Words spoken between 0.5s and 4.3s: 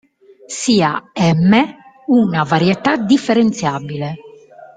Sia "M" una varietà differenziabile.